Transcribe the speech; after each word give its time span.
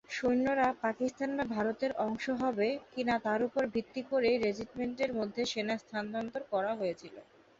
সৈন্যরা 0.09 0.67
পাকিস্তান 0.81 1.29
বা 1.37 1.45
ভারতের 1.55 1.91
অংশ 2.05 2.25
হবে 2.41 2.67
কিনা 2.91 3.15
তার 3.25 3.39
উপর 3.47 3.63
ভিত্তি 3.75 4.01
করে 4.11 4.29
রেজিমেন্টের 4.37 5.11
মধ্যে 5.19 5.41
সেনা 5.51 5.75
স্থানান্তর 5.77 6.41
করা 6.51 6.71
হয়েছিল। 6.75 7.15